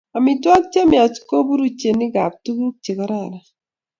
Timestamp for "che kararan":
2.83-3.35